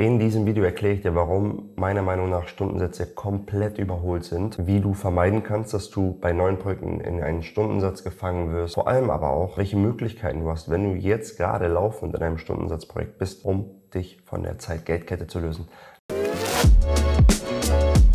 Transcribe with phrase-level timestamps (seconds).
[0.00, 4.80] In diesem Video erkläre ich dir, warum meiner Meinung nach Stundensätze komplett überholt sind, wie
[4.80, 9.10] du vermeiden kannst, dass du bei neuen Projekten in einen Stundensatz gefangen wirst, vor allem
[9.10, 13.44] aber auch, welche Möglichkeiten du hast, wenn du jetzt gerade laufend in einem Stundensatzprojekt bist,
[13.44, 15.68] um dich von der Zeit-Geldkette zu lösen.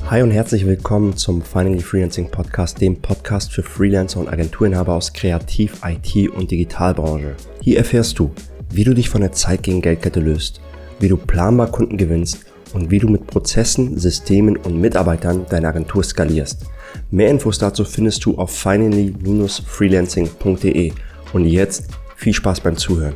[0.10, 5.14] Hi und herzlich willkommen zum Finally Freelancing Podcast, dem Podcast für Freelancer und Agenturinhaber aus
[5.14, 7.36] Kreativ-, IT- und Digitalbranche.
[7.62, 8.32] Hier erfährst du,
[8.72, 10.62] wie du dich von der Zeit gegen Geldkette löst
[11.00, 16.04] wie du planbar Kunden gewinnst und wie du mit Prozessen, Systemen und Mitarbeitern deine Agentur
[16.04, 16.66] skalierst.
[17.12, 20.92] Mehr Infos dazu findest du auf finally-freelancing.de.
[21.34, 23.16] Und jetzt viel Spaß beim Zuhören.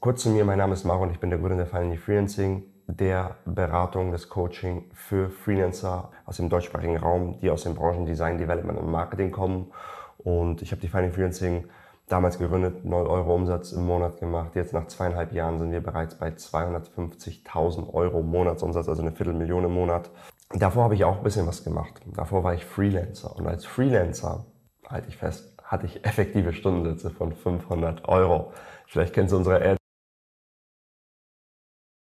[0.00, 2.64] Kurz zu mir, mein Name ist Maro und ich bin der Gründer der Finally Freelancing,
[2.88, 8.38] der Beratung, des Coaching für Freelancer aus dem deutschsprachigen Raum, die aus den Branchen Design,
[8.38, 9.70] Development und Marketing kommen.
[10.18, 11.66] Und ich habe die Finally Freelancing
[12.08, 14.54] damals gegründet, 0 Euro Umsatz im Monat gemacht.
[14.54, 19.72] Jetzt nach zweieinhalb Jahren sind wir bereits bei 250.000 Euro Monatsumsatz, also eine Viertelmillion im
[19.72, 20.10] Monat.
[20.50, 22.02] Davor habe ich auch ein bisschen was gemacht.
[22.14, 23.34] Davor war ich Freelancer.
[23.36, 24.44] Und als Freelancer,
[24.86, 28.52] halte ich fest, hatte ich effektive Stundensätze von 500 Euro.
[28.86, 29.76] Vielleicht kennst du unsere Ad.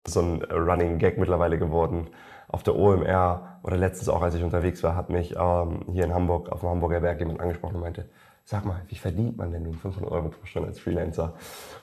[0.08, 2.10] So ein Running Gag mittlerweile geworden.
[2.48, 6.14] Auf der OMR oder letztens auch, als ich unterwegs war, hat mich ähm, hier in
[6.14, 8.10] Hamburg auf dem Hamburger Berg jemand angesprochen und meinte,
[8.46, 11.34] sag mal, wie verdient man denn nun 500 Euro pro Stunde als Freelancer?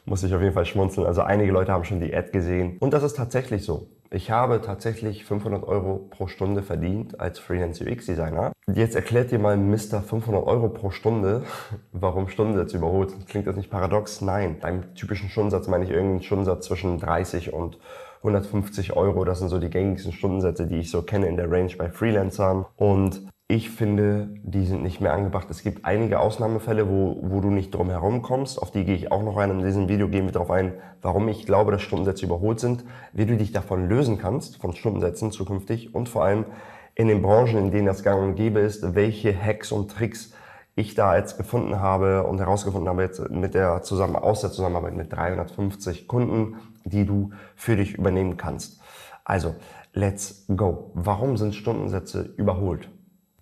[0.05, 1.07] Muss ich auf jeden Fall schmunzeln.
[1.07, 2.79] Also einige Leute haben schon die Ad gesehen.
[2.79, 3.89] Und das ist tatsächlich so.
[4.11, 8.53] Ich habe tatsächlich 500 Euro pro Stunde verdient als Freelance UX Designer.
[8.73, 10.03] Jetzt erklärt dir mal Mr.
[10.03, 11.43] 500 Euro pro Stunde,
[11.93, 13.13] warum Stundensätze überholt.
[13.27, 14.21] Klingt das nicht paradox?
[14.21, 14.59] Nein.
[14.61, 17.79] Beim typischen Stundensatz meine ich irgendeinen Stundensatz zwischen 30 und
[18.23, 19.25] 150 Euro.
[19.25, 22.65] Das sind so die gängigsten Stundensätze, die ich so kenne in der Range bei Freelancern.
[22.77, 25.49] Und ich finde, die sind nicht mehr angebracht.
[25.51, 28.63] Es gibt einige Ausnahmefälle, wo, wo du nicht drum herum kommst.
[28.63, 29.51] Auf die gehe ich auch noch rein.
[29.51, 33.27] In diesem Video gehen wir darauf ein, warum ich glaube, dass Stundensätze überholt sind, wie
[33.27, 36.47] du dich davon lösen kannst, von Stundensätzen zukünftig und vor allem
[36.95, 40.33] in den Branchen, in denen das gang und gäbe ist, welche Hacks und Tricks
[40.75, 44.97] ich da jetzt gefunden habe und herausgefunden habe jetzt mit der Zusammen aus der Zusammenarbeit
[44.97, 48.81] mit 350 Kunden, die du für dich übernehmen kannst.
[49.25, 49.55] Also,
[49.93, 50.91] let's go.
[50.95, 52.89] Warum sind Stundensätze überholt?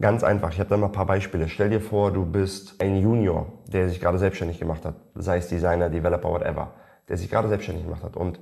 [0.01, 1.49] Ganz einfach, ich habe da mal ein paar Beispiele.
[1.49, 5.49] Stell dir vor, du bist ein Junior, der sich gerade selbstständig gemacht hat, sei es
[5.49, 6.75] Designer, Developer, whatever,
[7.09, 8.41] der sich gerade selbstständig gemacht hat und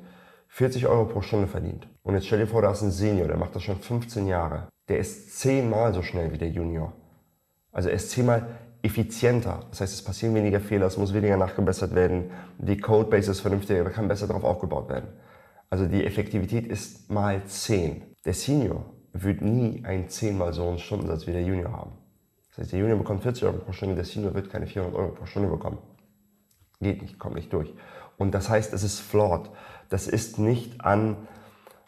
[0.48, 1.88] 40 Euro pro Stunde verdient.
[2.02, 4.68] Und jetzt stell dir vor, da ist ein Senior, der macht das schon 15 Jahre.
[4.88, 6.92] Der ist zehnmal so schnell wie der Junior.
[7.72, 8.46] Also er ist zehnmal
[8.82, 9.60] effizienter.
[9.70, 13.84] Das heißt, es passieren weniger Fehler, es muss weniger nachgebessert werden, die Codebase ist vernünftiger,
[13.84, 15.08] da kann besser darauf aufgebaut werden.
[15.70, 18.02] Also die Effektivität ist mal 10.
[18.24, 21.92] Der Senior wird nie einen zehnmal so einen Stundensatz wie der Junior haben.
[22.50, 25.12] Das heißt, der Junior bekommt 40 Euro pro Stunde, der Senior wird keine 400 Euro
[25.12, 25.78] pro Stunde bekommen.
[26.80, 27.74] Geht nicht, kommt nicht durch.
[28.16, 29.50] Und das heißt, es ist flawed.
[29.88, 31.16] Das ist nicht an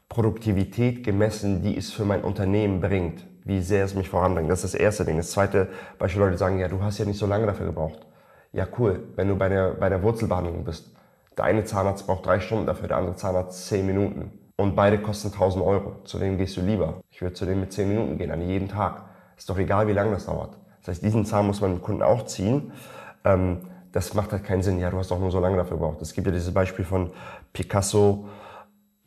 [0.09, 4.51] Produktivität gemessen, die es für mein Unternehmen bringt, wie sehr es mich voranbringt.
[4.51, 5.17] Das ist das erste Ding.
[5.17, 5.69] Das zweite
[5.99, 8.07] Beispiel, Leute sagen, ja, du hast ja nicht so lange dafür gebraucht.
[8.53, 10.95] Ja, cool, wenn du bei der, bei der Wurzelbehandlung bist.
[11.37, 15.29] Der eine Zahnarzt braucht drei Stunden dafür, der andere Zahnarzt zehn Minuten und beide kosten
[15.29, 15.97] 1000 Euro.
[16.05, 17.01] Zu wem gehst du lieber?
[17.11, 19.05] Ich würde zu dem mit 10 Minuten gehen, an jedem Tag.
[19.37, 20.59] Ist doch egal, wie lange das dauert.
[20.81, 22.73] Das heißt, diesen Zahn muss man dem Kunden auch ziehen.
[23.25, 23.61] Ähm,
[23.93, 24.79] das macht halt keinen Sinn.
[24.79, 26.03] Ja, du hast doch nur so lange dafür gebraucht.
[26.03, 27.11] Es gibt ja dieses Beispiel von
[27.53, 28.27] Picasso.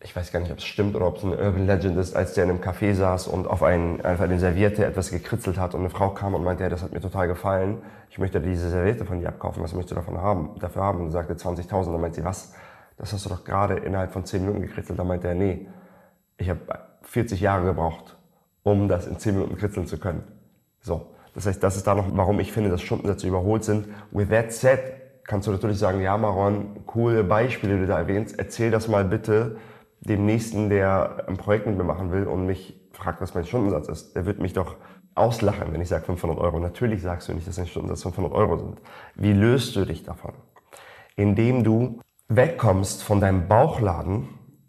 [0.04, 2.34] Ich weiß gar nicht, ob es stimmt oder ob es eine Urban Legend ist, als
[2.34, 5.80] der in einem Café saß und auf einen, einfach eine Serviette etwas gekritzelt hat und
[5.80, 7.82] eine Frau kam und meinte, ja, das hat mir total gefallen.
[8.10, 9.64] Ich möchte diese Serviette von dir abkaufen.
[9.64, 10.60] Was möchtest du davon haben?
[10.60, 11.00] Dafür haben?
[11.00, 11.92] Und sagte 20.000.
[11.92, 12.54] Dann meinte sie, was?
[12.98, 15.00] das hast du doch gerade innerhalb von 10 Minuten gekritzelt.
[15.00, 15.68] Da meinte er, nee,
[16.38, 16.60] ich habe
[17.02, 18.18] 40 Jahre gebraucht,
[18.64, 20.24] um das in 10 Minuten kritzeln zu können.
[20.82, 23.88] So, das heißt, das ist da noch, warum ich finde, dass Stundensätze überholt sind.
[24.12, 24.80] With that said,
[25.26, 29.06] kannst du natürlich sagen, ja Maron, coole Beispiele, die du da erwähnst, erzähl das mal
[29.06, 29.58] bitte
[30.06, 33.88] dem Nächsten, der ein Projekt mit mir machen will und mich fragt, was mein Stundensatz
[33.88, 34.16] ist.
[34.16, 34.76] Der wird mich doch
[35.16, 36.60] auslachen, wenn ich sage 500 Euro.
[36.60, 38.82] Natürlich sagst du nicht, dass dein Stundensatz 500 Euro sind.
[39.16, 40.34] Wie löst du dich davon?
[41.16, 44.28] Indem du wegkommst von deinem Bauchladen,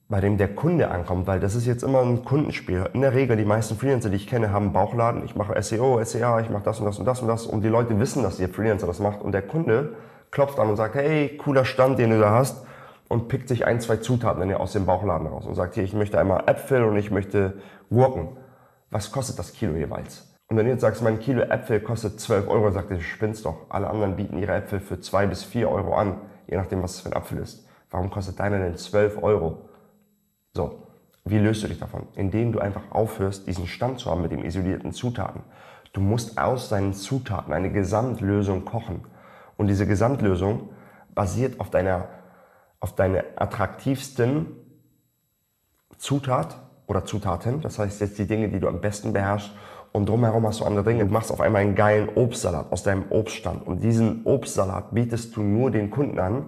[0.09, 2.91] bei dem der Kunde ankommt, weil das ist jetzt immer ein Kundenspiel.
[2.93, 5.25] In der Regel, die meisten Freelancer, die ich kenne, haben Bauchladen.
[5.25, 7.47] Ich mache SEO, SEA, ich mache das und das und das und das.
[7.47, 9.23] Und die Leute wissen, dass ihr Freelancer das macht.
[9.23, 9.97] Und der Kunde
[10.31, 12.67] klopft an und sagt, hey, cooler Stand, den du da hast.
[13.15, 16.19] Und pickt sich ein, zwei Zutaten aus dem Bauchladen raus und sagt, hier, ich möchte
[16.19, 17.55] einmal Äpfel und ich möchte
[17.89, 18.37] Gurken.
[18.91, 20.35] Was kostet das Kilo jeweils?
[20.49, 23.71] Und wenn du jetzt sagst, mein Kilo Äpfel kostet 12 Euro, sagt er, spinnst doch.
[23.71, 26.17] Alle anderen bieten ihre Äpfel für 2 bis 4 Euro an
[26.47, 27.67] je nachdem, was es für ein Apfel ist.
[27.91, 29.69] Warum kostet deiner denn 12 Euro?
[30.53, 30.87] So,
[31.25, 32.07] wie löst du dich davon?
[32.15, 35.43] Indem du einfach aufhörst, diesen Stand zu haben mit den isolierten Zutaten.
[35.93, 39.05] Du musst aus deinen Zutaten eine Gesamtlösung kochen.
[39.57, 40.71] Und diese Gesamtlösung
[41.15, 42.09] basiert auf deiner,
[42.85, 44.45] auf deine attraktivsten
[45.97, 46.55] Zutat
[46.87, 49.53] oder Zutaten, das heißt jetzt die Dinge, die du am besten beherrschst
[49.93, 51.07] und drumherum hast du andere Dinge.
[51.07, 55.43] Du machst auf einmal einen geilen Obstsalat aus deinem Obststand und diesen Obstsalat bietest du
[55.43, 56.45] nur den Kunden an,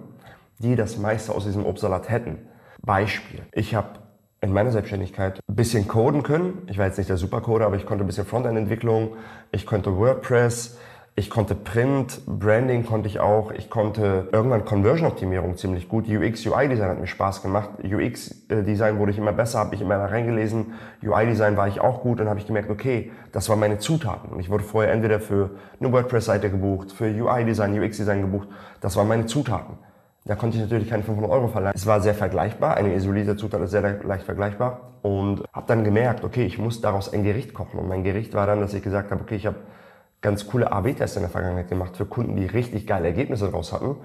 [0.59, 2.37] die das meiste aus diesem Obstsalat hätten.
[2.83, 3.41] Beispiel.
[3.51, 3.97] Ich habe
[4.39, 6.67] in meiner Selbstständigkeit ein bisschen coden können.
[6.67, 9.15] Ich war jetzt nicht der Supercoder, aber ich konnte ein bisschen Frontend-Entwicklung.
[9.51, 10.77] Ich konnte WordPress.
[11.19, 13.49] Ich konnte Print, Branding konnte ich auch.
[13.49, 16.07] Ich konnte irgendwann Conversion-Optimierung ziemlich gut.
[16.07, 17.71] UX, UI-Design hat mir Spaß gemacht.
[17.83, 20.73] UX-Design wurde ich immer besser, habe ich immer reingelesen.
[21.03, 24.29] UI-Design war ich auch gut und habe ich gemerkt, okay, das waren meine Zutaten.
[24.29, 25.49] Und ich wurde vorher entweder für
[25.79, 28.47] eine WordPress-Seite gebucht, für UI-Design, UX-Design gebucht.
[28.79, 29.79] Das waren meine Zutaten.
[30.25, 31.75] Da konnte ich natürlich keine 500 Euro verlangen.
[31.75, 36.23] Es war sehr vergleichbar, eine isolierte Zutat ist sehr leicht vergleichbar und habe dann gemerkt,
[36.23, 37.79] okay, ich muss daraus ein Gericht kochen.
[37.79, 39.55] Und mein Gericht war dann, dass ich gesagt habe, okay, ich habe
[40.21, 43.97] ganz coole AB-Tests in der Vergangenheit gemacht für Kunden, die richtig geile Ergebnisse daraus hatten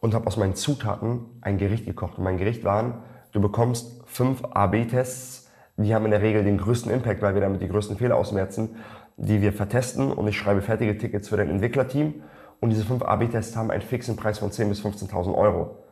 [0.00, 2.18] und habe aus meinen Zutaten ein Gericht gekocht.
[2.18, 3.02] Und mein Gericht waren,
[3.32, 7.62] du bekommst fünf AB-Tests, die haben in der Regel den größten Impact, weil wir damit
[7.62, 8.76] die größten Fehler ausmerzen,
[9.16, 12.22] die wir vertesten und ich schreibe fertige Tickets für dein Entwicklerteam
[12.60, 15.84] und diese fünf AB-Tests haben einen fixen Preis von 10.000 bis 15.000 Euro.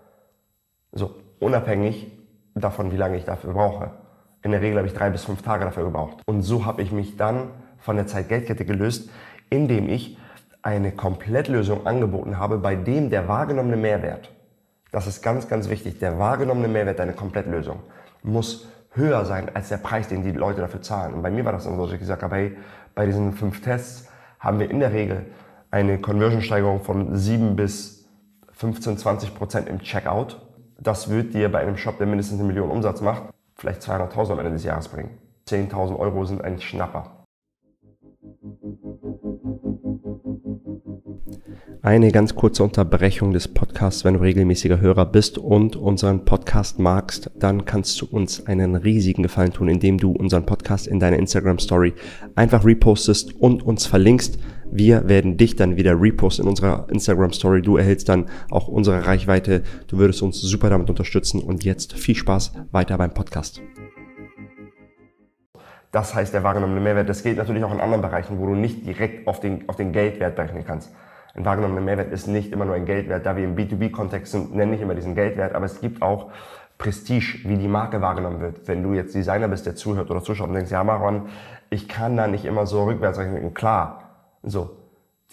[0.92, 2.12] So, unabhängig
[2.54, 3.92] davon, wie lange ich dafür brauche.
[4.42, 6.18] In der Regel habe ich drei bis fünf Tage dafür gebraucht.
[6.26, 9.10] Und so habe ich mich dann von der Zeit-Geld-Kette gelöst,
[9.50, 10.18] indem ich
[10.62, 14.30] eine Komplettlösung angeboten habe, bei dem der wahrgenommene Mehrwert,
[14.90, 17.80] das ist ganz, ganz wichtig, der wahrgenommene Mehrwert deiner Komplettlösung
[18.22, 21.14] muss höher sein als der Preis, den die Leute dafür zahlen.
[21.14, 22.56] Und bei mir war das dann so, dass ich gesagt habe, hey,
[22.94, 24.08] bei diesen fünf Tests
[24.40, 25.26] haben wir in der Regel
[25.70, 28.08] eine Conversion-Steigerung von 7 bis
[28.52, 30.40] 15, 20 Prozent im Checkout.
[30.80, 33.24] Das wird dir bei einem Shop, der mindestens eine Million Umsatz macht,
[33.54, 35.18] vielleicht 200.000 am Ende des Jahres bringen.
[35.48, 37.24] 10.000 Euro sind ein Schnapper.
[41.88, 47.30] Eine ganz kurze Unterbrechung des Podcasts, wenn du regelmäßiger Hörer bist und unseren Podcast magst,
[47.34, 51.58] dann kannst du uns einen riesigen Gefallen tun, indem du unseren Podcast in deiner Instagram
[51.58, 51.94] Story
[52.36, 54.38] einfach repostest und uns verlinkst.
[54.70, 57.62] Wir werden dich dann wieder reposten in unserer Instagram Story.
[57.62, 59.62] Du erhältst dann auch unsere Reichweite.
[59.86, 61.40] Du würdest uns super damit unterstützen.
[61.42, 63.62] Und jetzt viel Spaß weiter beim Podcast.
[65.90, 67.08] Das heißt der wahrgenommene Mehrwert.
[67.08, 69.92] Das gilt natürlich auch in anderen Bereichen, wo du nicht direkt auf den, auf den
[69.92, 70.90] Geldwert berechnen kannst.
[71.38, 73.24] Ein wahrgenommener Mehrwert ist nicht immer nur ein Geldwert.
[73.24, 75.54] Da wir im B2B-Kontext sind, nenne ich immer diesen Geldwert.
[75.54, 76.32] Aber es gibt auch
[76.78, 78.66] Prestige, wie die Marke wahrgenommen wird.
[78.66, 81.28] Wenn du jetzt Designer bist, der zuhört oder zuschaut und denkst, ja Maron,
[81.70, 83.54] ich kann da nicht immer so rückwärts rechnen.
[83.54, 84.02] Klar,
[84.42, 84.70] so.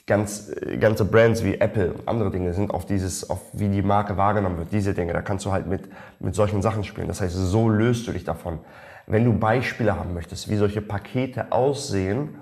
[0.05, 4.15] Ganz, ganze Brands wie Apple und andere Dinge sind auf dieses, auf wie die Marke
[4.15, 5.13] wahrgenommen wird, diese Dinge.
[5.13, 7.07] Da kannst du halt mit, mit solchen Sachen spielen.
[7.07, 8.59] Das heißt, so löst du dich davon.
[9.07, 12.35] Wenn du Beispiele haben möchtest, wie solche Pakete aussehen,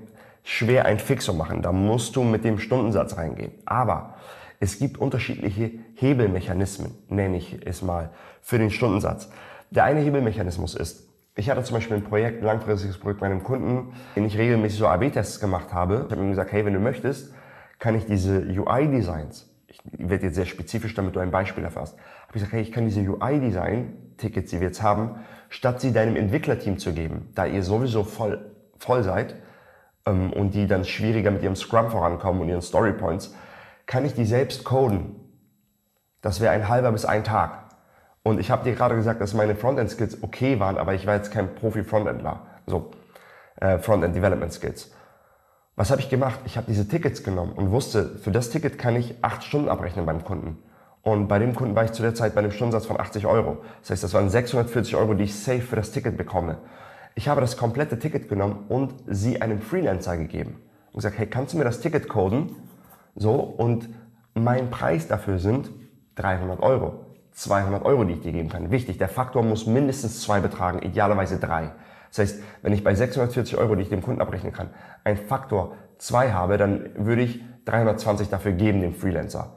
[0.43, 1.61] schwer ein Fixum machen.
[1.61, 3.51] Da musst du mit dem Stundensatz reingehen.
[3.65, 4.15] Aber
[4.59, 8.09] es gibt unterschiedliche Hebelmechanismen, nenne ich es mal,
[8.41, 9.29] für den Stundensatz.
[9.69, 13.43] Der eine Hebelmechanismus ist, ich hatte zum Beispiel ein Projekt, ein langfristiges Projekt bei einem
[13.43, 16.05] Kunden, den ich regelmäßig so AB-Tests gemacht habe.
[16.07, 17.33] Ich habe ihm gesagt, hey, wenn du möchtest,
[17.79, 22.29] kann ich diese UI-Designs, ich werde jetzt sehr spezifisch, damit du ein Beispiel erfasst, habe
[22.29, 25.15] ich gesagt, hey, ich kann diese UI-Design-Tickets, die wir jetzt haben,
[25.47, 29.35] statt sie deinem Entwicklerteam zu geben, da ihr sowieso voll, voll seid,
[30.05, 33.35] ähm, und die dann schwieriger mit ihrem Scrum vorankommen und ihren Storypoints,
[33.85, 35.15] kann ich die selbst coden.
[36.21, 37.58] Das wäre ein halber bis ein Tag.
[38.29, 41.31] Und ich habe dir gerade gesagt, dass meine Frontend-Skills okay waren, aber ich war jetzt
[41.31, 42.41] kein Profi-Frontendler.
[42.67, 42.91] So,
[43.59, 44.91] äh, Frontend-Development-Skills.
[45.75, 46.39] Was habe ich gemacht?
[46.45, 50.05] Ich habe diese Tickets genommen und wusste, für das Ticket kann ich acht Stunden abrechnen
[50.05, 50.61] beim Kunden.
[51.01, 53.63] Und bei dem Kunden war ich zu der Zeit bei einem Stundensatz von 80 Euro.
[53.81, 56.59] Das heißt, das waren 640 Euro, die ich safe für das Ticket bekomme.
[57.15, 60.61] Ich habe das komplette Ticket genommen und sie einem Freelancer gegeben.
[60.91, 62.55] Und gesagt, hey, kannst du mir das Ticket coden?
[63.15, 63.89] So, und
[64.35, 65.71] mein Preis dafür sind
[66.13, 67.08] 300 Euro.
[67.31, 68.71] 200 Euro, die ich dir geben kann.
[68.71, 71.71] Wichtig, der Faktor muss mindestens zwei betragen, idealerweise drei.
[72.09, 74.69] Das heißt, wenn ich bei 640 Euro, die ich dem Kunden abrechnen kann,
[75.03, 79.53] einen Faktor zwei habe, dann würde ich 320 dafür geben, dem Freelancer.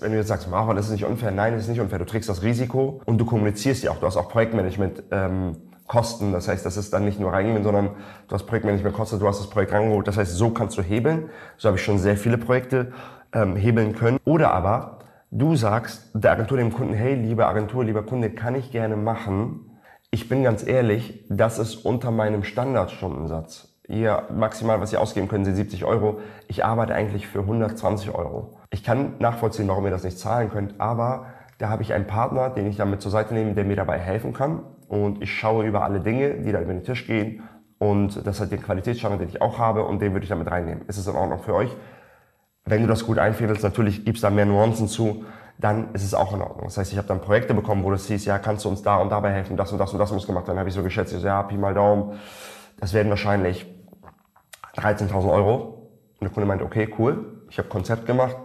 [0.00, 2.00] Wenn du jetzt sagst, Marvin, das ist nicht unfair, nein, das ist nicht unfair.
[2.00, 3.98] Du trägst das Risiko und du kommunizierst ja auch.
[3.98, 5.56] Du hast auch Projektmanagement ähm,
[5.86, 6.32] Kosten.
[6.32, 7.90] Das heißt, das ist dann nicht nur reingehen, sondern
[8.26, 10.08] du hast Projektmanagement kostet, du hast das Projekt rangeholt.
[10.08, 11.30] Das heißt, so kannst du hebeln.
[11.58, 12.92] So habe ich schon sehr viele Projekte
[13.32, 14.18] ähm, hebeln können.
[14.24, 14.93] Oder aber
[15.34, 19.78] du sagst der Agentur, dem Kunden, hey, liebe Agentur, lieber Kunde, kann ich gerne machen.
[20.10, 23.68] Ich bin ganz ehrlich, das ist unter meinem Standardstundensatz.
[23.88, 26.20] Ihr maximal, was ihr ausgeben können, sind 70 Euro.
[26.48, 28.58] Ich arbeite eigentlich für 120 Euro.
[28.70, 31.26] Ich kann nachvollziehen, warum ihr das nicht zahlen könnt, aber
[31.58, 34.32] da habe ich einen Partner, den ich damit zur Seite nehme, der mir dabei helfen
[34.32, 34.62] kann.
[34.88, 37.42] Und ich schaue über alle Dinge, die da über den Tisch gehen.
[37.78, 40.86] Und das hat den Qualitätsstandard, den ich auch habe, und den würde ich damit reinnehmen.
[40.86, 41.76] Ist es in Ordnung für euch?
[42.64, 45.24] Wenn du das gut einfädelst, natürlich gibst da mehr Nuancen zu,
[45.58, 46.64] dann ist es auch in Ordnung.
[46.64, 48.96] Das heißt, ich habe dann Projekte bekommen, wo das hieß, ja, kannst du uns da
[48.96, 50.58] und dabei helfen, das und das und das muss gemacht werden.
[50.58, 52.18] Habe ich so geschätzt, ich so, ja, Pi mal Daumen,
[52.80, 53.66] das werden wahrscheinlich
[54.76, 55.90] 13.000 Euro.
[56.20, 58.36] Und der Kunde meint, okay, cool, ich habe Konzept gemacht,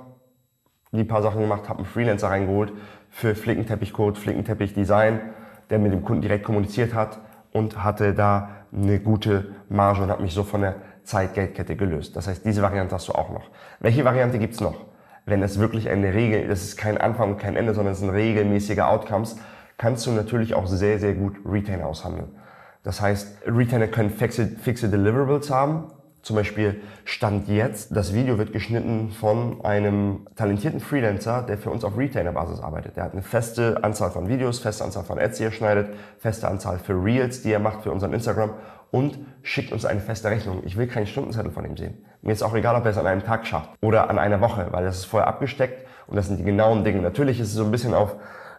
[0.91, 2.73] die paar Sachen gemacht, habe einen Freelancer reingeholt
[3.09, 5.21] für Flickenteppichcode, Flickenteppich-Design,
[5.69, 7.19] der mit dem Kunden direkt kommuniziert hat
[7.53, 12.15] und hatte da eine gute Marge und hat mich so von der Zeit-Geldkette gelöst.
[12.15, 13.49] Das heißt, diese Variante hast du auch noch.
[13.79, 14.85] Welche Variante gibt's noch?
[15.25, 18.09] Wenn es wirklich eine Regel, das ist kein Anfang und kein Ende, sondern es sind
[18.09, 19.37] regelmäßige Outcomes,
[19.77, 22.35] kannst du natürlich auch sehr, sehr gut Retainer aushandeln.
[22.83, 25.91] Das heißt, Retainer können fixe, fixe Deliverables haben,
[26.21, 31.83] zum Beispiel Stand jetzt, das Video wird geschnitten von einem talentierten Freelancer, der für uns
[31.83, 32.97] auf Retainer-Basis arbeitet.
[32.97, 36.47] Der hat eine feste Anzahl von Videos, feste Anzahl von Ads, die er schneidet, feste
[36.47, 38.51] Anzahl für Reels, die er macht für unseren Instagram
[38.91, 40.61] und schickt uns eine feste Rechnung.
[40.65, 42.05] Ich will keinen Stundenzettel von ihm sehen.
[42.21, 44.67] Mir ist auch egal, ob er es an einem Tag schafft oder an einer Woche,
[44.71, 47.01] weil das ist vorher abgesteckt und das sind die genauen Dinge.
[47.01, 48.15] Natürlich ist es so ein bisschen auf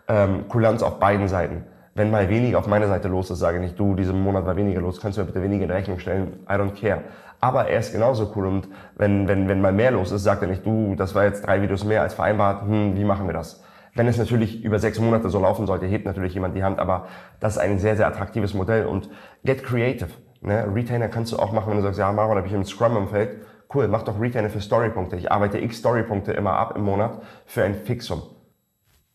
[0.08, 1.64] ähm, Kulanz auf beiden Seiten
[1.94, 4.56] wenn mal weniger auf meiner Seite los ist, sage ich nicht, du, diesen Monat war
[4.56, 7.02] weniger los, kannst du mir bitte weniger in Rechnung stellen, I don't care.
[7.40, 10.48] Aber er ist genauso cool und wenn, wenn, wenn mal mehr los ist, sagt er
[10.48, 13.62] nicht, du, das war jetzt drei Videos mehr als vereinbart, hm, wie machen wir das?
[13.94, 17.06] Wenn es natürlich über sechs Monate so laufen sollte, hebt natürlich jemand die Hand, aber
[17.40, 19.08] das ist ein sehr, sehr attraktives Modell und
[19.44, 20.10] get creative.
[20.42, 20.66] Ne?
[20.72, 23.38] Retainer kannst du auch machen, wenn du sagst, ja, Maron, habe ich im Scrum-Umfeld,
[23.74, 25.16] cool, mach doch Retainer für Storypunkte.
[25.16, 28.22] Ich arbeite x Storypunkte immer ab im Monat für ein Fixum.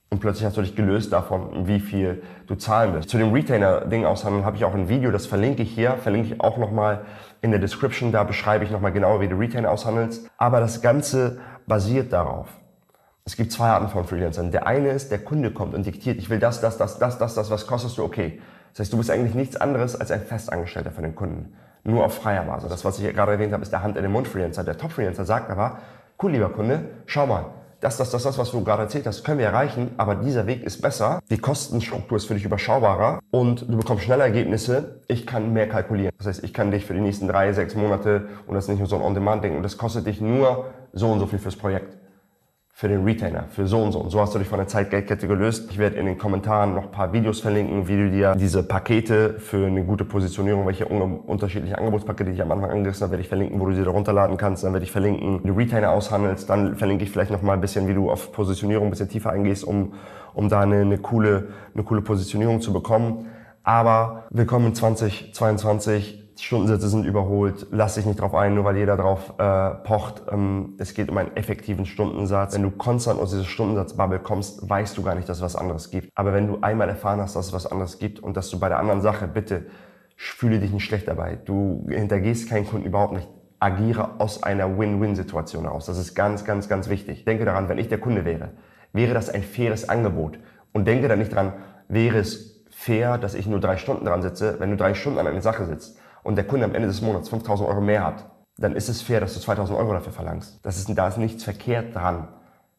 [0.09, 3.09] Und plötzlich hast du dich gelöst davon, wie viel du zahlen willst.
[3.09, 6.41] Zu dem Retainer-Ding aushandeln habe ich auch ein Video, das verlinke ich hier, verlinke ich
[6.41, 7.01] auch nochmal
[7.45, 8.11] in der Description.
[8.11, 10.29] Da beschreibe ich nochmal genau, wie du Retainer aushandelst.
[10.37, 12.47] Aber das Ganze basiert darauf.
[13.23, 14.51] Es gibt zwei Arten von Freelancern.
[14.51, 17.35] Der eine ist, der Kunde kommt und diktiert, ich will das, das, das, das, das,
[17.35, 18.03] das, was kostest du?
[18.03, 18.41] Okay.
[18.73, 21.55] Das heißt, du bist eigentlich nichts anderes als ein Festangestellter für den Kunden.
[21.83, 22.69] Nur auf freier Basis.
[22.69, 24.63] Das, was ich gerade erwähnt habe, ist der Hand in den Mund Freelancer.
[24.63, 25.79] Der Top Freelancer sagt aber,
[26.21, 27.45] cool, lieber Kunde, schau mal,
[27.81, 30.63] das, das, das, das, was du gerade erzählt hast, können wir erreichen, aber dieser Weg
[30.63, 31.19] ist besser.
[31.29, 35.01] Die Kostenstruktur ist für dich überschaubarer und du bekommst schneller Ergebnisse.
[35.07, 36.11] Ich kann mehr kalkulieren.
[36.17, 38.79] Das heißt, ich kann dich für die nächsten drei, sechs Monate und das ist nicht
[38.79, 42.04] nur so ein On-Demand-Ding und das kostet dich nur so und so viel fürs Projekt
[42.77, 43.99] für den Retainer, für so und so.
[43.99, 45.69] Und so hast du dich von der Zeitgeldkette gelöst.
[45.71, 49.39] Ich werde in den Kommentaren noch ein paar Videos verlinken, wie du dir diese Pakete
[49.39, 53.61] für eine gute Positionierung, welche unterschiedliche Angebotspakete, ich am Anfang angerissen habe, werde ich verlinken,
[53.61, 54.65] wo du sie da runterladen kannst.
[54.65, 56.49] Dann werde ich verlinken, wie du Retainer aushandelst.
[56.49, 59.29] Dann verlinke ich vielleicht noch mal ein bisschen, wie du auf Positionierung ein bisschen tiefer
[59.29, 59.93] eingehst, um,
[60.33, 63.27] um da eine, eine, coole, eine coole Positionierung zu bekommen.
[63.63, 68.77] Aber willkommen in 2022 die Stundensätze sind überholt, lass dich nicht drauf ein, nur weil
[68.77, 70.23] jeder drauf äh, pocht.
[70.29, 72.53] Ähm, es geht um einen effektiven Stundensatz.
[72.53, 75.91] Wenn du konstant aus dieser Stundensatzbubble kommst, weißt du gar nicht, dass es was anderes
[75.91, 76.09] gibt.
[76.15, 78.67] Aber wenn du einmal erfahren hast, dass es was anderes gibt und dass du bei
[78.67, 79.67] der anderen Sache, bitte,
[80.17, 81.37] fühle dich nicht schlecht dabei.
[81.45, 83.27] Du hintergehst keinen Kunden überhaupt nicht.
[83.59, 85.85] Agiere aus einer Win-Win-Situation heraus.
[85.85, 87.23] Das ist ganz, ganz, ganz wichtig.
[87.23, 88.49] Denke daran, wenn ich der Kunde wäre,
[88.91, 90.37] wäre das ein faires Angebot.
[90.73, 91.53] Und denke da nicht dran,
[91.87, 95.27] wäre es fair, dass ich nur drei Stunden dran sitze, wenn du drei Stunden an
[95.27, 98.25] einer Sache sitzt und der Kunde am Ende des Monats 5000 Euro mehr hat,
[98.57, 100.59] dann ist es fair, dass du 2000 Euro dafür verlangst.
[100.63, 102.29] Das ist, da ist nichts verkehrt dran.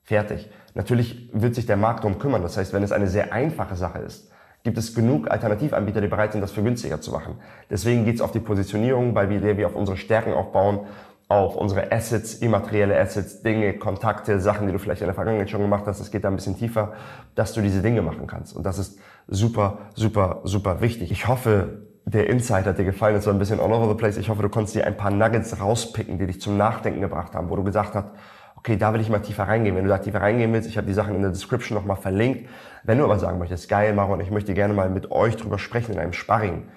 [0.02, 0.50] Fertig.
[0.74, 2.42] Natürlich wird sich der Markt darum kümmern.
[2.42, 4.30] Das heißt, wenn es eine sehr einfache Sache ist,
[4.64, 7.36] gibt es genug Alternativanbieter, die bereit sind, das für günstiger zu machen.
[7.70, 10.80] Deswegen geht es auf die Positionierung, weil wir, wir auf unsere Stärken aufbauen,
[11.28, 15.60] auf unsere Assets, immaterielle Assets, Dinge, Kontakte, Sachen, die du vielleicht in der Vergangenheit schon
[15.60, 16.00] gemacht hast.
[16.00, 16.94] Es geht da ein bisschen tiefer,
[17.36, 18.56] dass du diese Dinge machen kannst.
[18.56, 18.98] Und das ist
[19.28, 21.12] super, super, super wichtig.
[21.12, 23.16] Ich hoffe, der Insight hat dir gefallen.
[23.16, 24.16] Es war ein bisschen all over the place.
[24.16, 27.50] Ich hoffe, du konntest dir ein paar Nuggets rauspicken, die dich zum Nachdenken gebracht haben,
[27.50, 28.06] wo du gesagt hast,
[28.54, 29.74] okay, da will ich mal tiefer reingehen.
[29.74, 32.48] Wenn du da tiefer reingehen willst, ich habe die Sachen in der Description nochmal verlinkt.
[32.84, 35.94] Wenn du aber sagen möchtest, geil, Maron, ich möchte gerne mal mit euch drüber sprechen
[35.94, 36.68] in einem Sparring,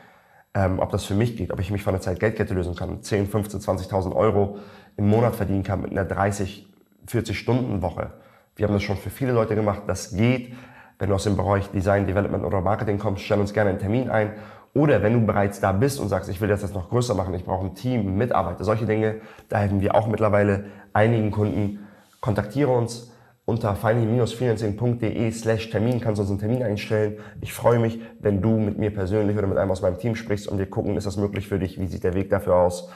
[0.56, 3.28] ähm, ob das für mich geht, ob ich mich von der Zeit-Geldkette lösen kann, 10,
[3.28, 4.58] 15, 20.000 Euro
[4.98, 6.68] im Monat verdienen kann mit einer 30,
[7.06, 8.14] 40 Stunden Woche.
[8.56, 9.84] Wir haben das schon für viele Leute gemacht.
[9.86, 10.54] Das geht.
[10.98, 14.10] Wenn du aus dem Bereich Design, Development oder Marketing kommst, stell uns gerne einen Termin
[14.10, 14.34] ein
[14.74, 17.34] oder wenn du bereits da bist und sagst, ich will das jetzt noch größer machen,
[17.34, 19.16] ich brauche ein Team, Mitarbeiter, solche Dinge,
[19.50, 21.88] da helfen wir auch mittlerweile einigen Kunden.
[22.22, 23.12] Kontaktiere uns
[23.46, 27.18] unter finally-freelancing.de slash Termin kannst uns einen Termin einstellen.
[27.42, 30.48] Ich freue mich, wenn du mit mir persönlich oder mit einem aus meinem Team sprichst
[30.48, 31.80] und wir gucken, ist das möglich für dich?
[31.80, 32.90] Wie sieht der Weg dafür aus?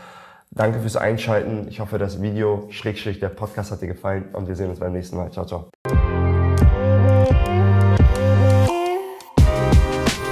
[0.51, 1.67] Danke fürs Einschalten.
[1.67, 4.93] Ich hoffe, das Video, Schrägstrich, der Podcast hat dir gefallen und wir sehen uns beim
[4.93, 5.31] nächsten Mal.
[5.31, 5.71] Ciao, ciao.